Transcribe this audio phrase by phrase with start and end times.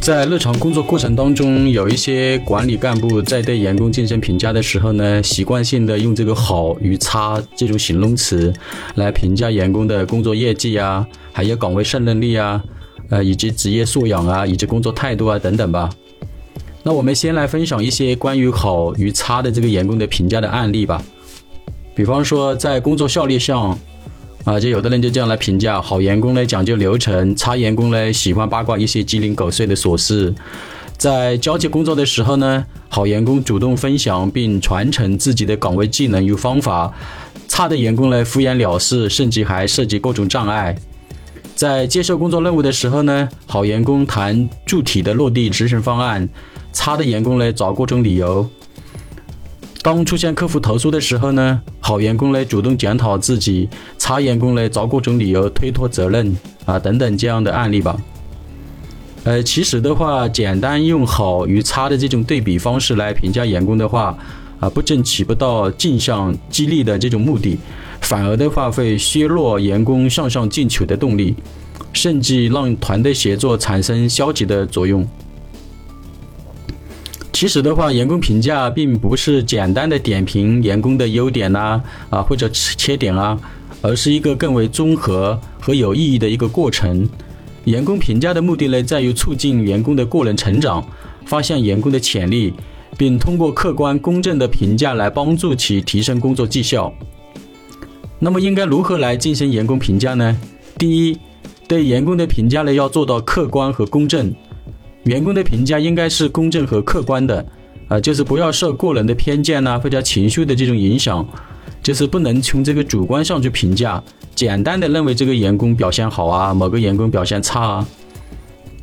[0.00, 8.50] 在日常工作过程当中，有一些管理干部在对员工进行评价的时候呢，习惯性的用这个“好”与“差”这种形容词
[8.94, 12.62] 来评价员工的工作业绩啊，还有岗位胜任力啊，
[13.10, 15.90] 呃，以及职业素养啊，以及工作态度啊等等吧。
[16.82, 21.02] 那我们先来分享一些关于“好”与“差”的这个员工的评价的案例吧。
[21.94, 23.78] 比方说，在工作效率上。
[24.44, 30.34] 啊，就有的人就这样来评价：好员工呢讲究流程，差员工呢喜欢八卦一些鸡零狗碎的琐事。
[30.96, 36.92] 在交接工作的时候呢，好员工主动分享并传承自己的岗位技能与方法，
[37.48, 40.76] 差的员工呢敷衍了事，甚至还设计各种障碍。
[41.54, 46.26] 在接受工作任务的时候呢，好员工谈具体的落地执行方案，
[46.72, 48.48] 差的员工呢找各种理由。
[49.82, 53.68] 当出现客户投诉的时候呢，好员工呢主动检讨自己，
[53.98, 58.00] 差员工呢找各种理由推脱责任啊等等这样的案例吧。
[59.24, 64.16] 呃，其实的话，简单用好与差的这种对比方式来评价员工的话，
[64.60, 67.58] 啊，不仅起不到镜像激励的这种目的，
[68.02, 71.34] 反而的话会削弱员工向上进取的动力，
[71.92, 75.04] 甚至让团队协作产生消极的作用。
[77.40, 83.34] 其实的话，员工评价并不是简单的点评员工的优点呐，啊或者缺点啊，
[83.80, 87.08] 而是一个更为综合和有意义的一个过程。
[87.64, 90.86] 员工评价的目的呢，在于促进员工的个人成长，
[91.24, 92.52] 发现员工的潜力，
[92.98, 96.92] 并通过客观公正的评价来帮助其提升工作绩效。
[98.18, 100.38] 那么，应该如何来进行员工评价呢？
[100.76, 101.18] 第一，
[101.66, 104.30] 对员工的评价呢，要做到客观和公正。
[105.04, 107.44] 员工的评价应该是公正和客观的，
[107.88, 111.26] 啊，就是不要受个人的偏见呐或者情绪的这种影响，
[111.82, 114.02] 就是不能从这个主观上去评价，
[114.34, 117.88] 简单的认为这个员工表现好啊，某个员工表现差啊。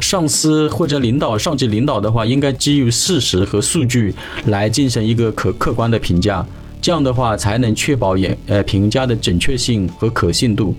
[0.00, 4.14] 上司或者领导、上级领导的话，应该基于事实和数据
[4.46, 6.46] 来进行一个可客观的评价，
[6.80, 10.74] 这样的话才能确保员呃评价的准确性和可信度。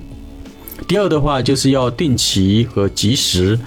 [0.87, 3.57] 第二的话，就是要定期和及时。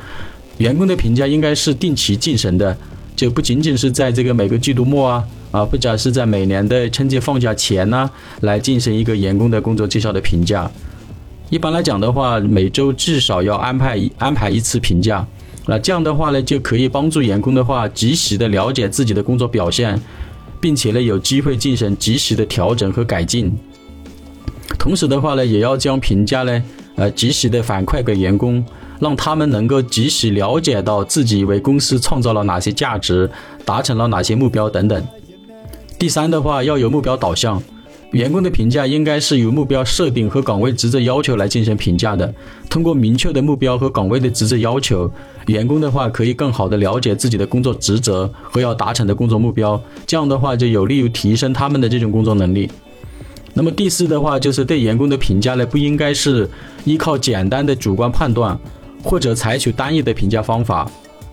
[0.60, 2.76] 员工的评价应该是定期进行的，
[3.16, 8.10] 就不仅仅是在这个每个季度末啊啊，或者是在每年的春节放假前呢，
[8.42, 10.70] 来进行一个员工的工作绩效的评价。
[11.48, 15.26] 一般来讲的话，每周至少要安排安排一次评价。
[15.64, 19.98] 那这样的话呢，就可以帮助员工的话及时的了解自己的工作表现，
[20.60, 23.50] 并且呢有机会进行及时的调整和改进。
[24.78, 26.62] 同时的话呢，也要将评价呢
[26.96, 28.62] 呃及时的反馈给员工。
[29.00, 33.28] 让他们能够及时了解到自己为公司创造了哪些价值，
[33.64, 35.02] 达成了哪些目标等等。
[35.98, 37.62] 第三的话，要有目标导向，
[38.12, 42.32] 员工的评价应该是由目标设定和岗位职责要求来进行评价的。
[42.68, 45.10] 通过明确的目标和岗位的职责要求，
[45.46, 52.70] 员工的话可以更好的了解自己的工作职责和要达成的工作目标，这样的话就有利于提升他们的这种工作能力。
[53.52, 56.48] 那么第四的话，就是对员工的评价呢，不应该是
[56.84, 58.58] 依靠简单的主观判断。
[59.02, 60.90] 或者采取单一的评价方法，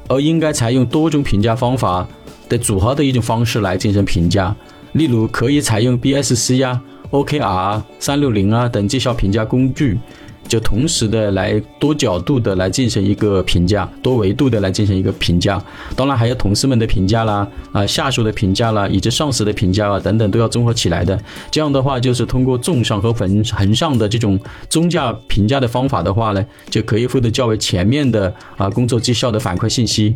[0.07, 2.07] 而应该采用多种评价方法
[2.47, 4.55] 的组合的一种方式来进行评价。
[4.93, 9.99] 例如，可以采用 BSC 呀、OKR、三六零啊等绩效评价工具。
[10.47, 15.61] 就同时的来多角度的来进行一个评价，多维度的来进行一个评价，
[15.95, 21.19] 当然还有同事们的评价啦，啊下属的评价啦，以及上司的评价啊等等都要综合起来的。
[21.51, 30.15] 这样的话，就是通过纵向和横横向的这种综价评价的方法的话呢，就可以获得较为全面的啊工作绩效的反馈信息。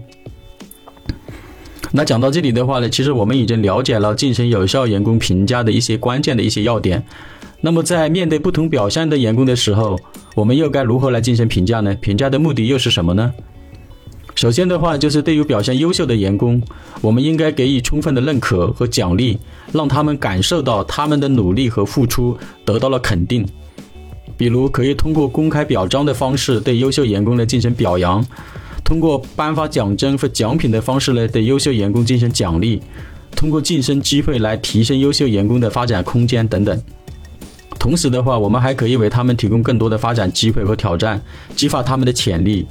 [1.94, 7.04] 那讲到这里的话呢，其实我们已经了解了进行有效员工评价的一些关键的一些要点。
[7.62, 9.96] 那么在面对不同表现的员工的时候，
[10.36, 11.94] 我们又该如何来进行评价呢？
[12.02, 13.32] 评价的目的又是什么呢？
[14.34, 16.60] 首先的话，就是对于表现优秀的员工，
[17.02, 19.38] 我们应该给予充分的认可和奖励，
[19.72, 22.36] 让他们感受到他们的努力和付出
[22.66, 23.46] 得到了肯定。
[24.38, 28.26] 比如，可以通过公开表彰的方式对优秀员工来进行表扬，
[28.84, 32.82] 通过颁发奖金和奖品的方式呢对优秀员工进行奖励，
[33.36, 36.82] 通过晋升机会来提升优秀员工的发展空间等等。
[37.82, 41.20] 同时的话，我们还可以为他们提供更多的发展机会和挑战，
[41.56, 42.68] 激发他们的潜力。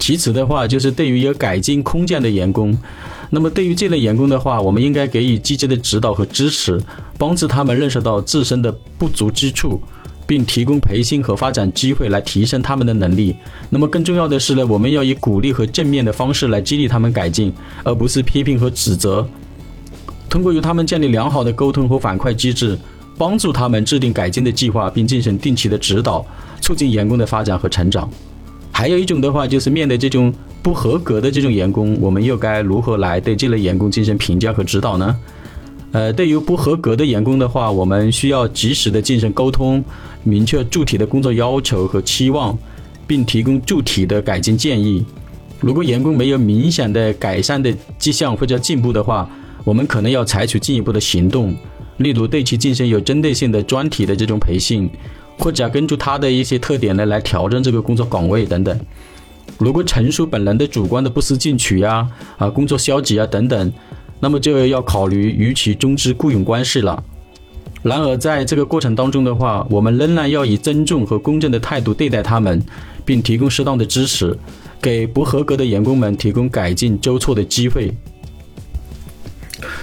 [0.00, 2.76] 其次的话，就是对于有改进空间的员工，
[3.30, 6.82] 那么对于这类员工的话，我们应该给予积极的指导和支持，
[7.16, 9.80] 帮助他们认识到自身的不足之处，
[10.26, 13.36] 并提供培训和发展机会来提升他们的能力。
[13.70, 17.54] 那么更重要的是呢，我们要以鼓励和正面的方式来激励他们改进，
[17.84, 19.24] 而不是批评和指责。
[20.28, 22.76] 通过与他们建立良好的沟通和反馈机制。
[23.16, 26.24] 帮助他们制定改进的计划，并进行定期的指导，
[26.60, 28.08] 促进员工的发展和成长。
[28.70, 30.32] 还有一种的话，就是面对这种
[30.62, 35.16] 不合格的这种员工，我们又该如何来对这类员工进行评价和指导呢？
[35.92, 39.84] 呃，对于不合格的员工的话，我们需要及时的进行沟通，
[40.22, 42.56] 明确具体的工作要求和期望，
[43.06, 45.04] 并提供具体的改进建议。
[45.60, 49.28] 如果员工没有明显的改善的迹象或者进步的话，
[49.64, 51.54] 我们可能要采取进一步的行动，
[51.98, 54.90] 例如对其进行有针对性的专题的这种培训，
[55.38, 58.78] 或者根据他的一些特点呢来调整这个工作岗位等等。
[59.58, 62.08] 如果陈述本人的主观的不思进取呀、
[62.38, 63.72] 啊工作消极啊等等。
[64.24, 67.02] 那么就要考虑与其终止雇佣关系了。
[67.82, 72.62] 然而，在这个过程当中的话，我们仍然要以尊重和公正的态度对待他们，
[73.04, 74.38] 并提供适当的支持，
[74.80, 77.92] 给不合格的员工们提供改进纠错的机会。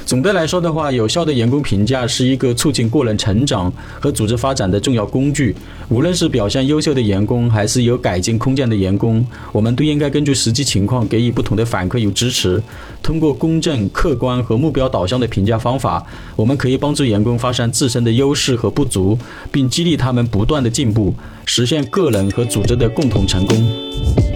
[0.05, 5.55] 总的来说的话，有效的员工评价是一个促进个人成长和组织发展的重要工具。
[5.89, 12.61] 无论是表现优秀的员工，还是有改进空间的员工，我们都应该根据实际情况给予不同的反馈与支持。
[13.01, 16.05] 通过公正、客观和目标导向的评价方法，
[16.35, 19.17] 我们可以帮助员工发现自身的优势和不足，
[19.51, 21.15] 并激励他们不断的进步，
[21.45, 24.28] 实现个人和组织的共同成功。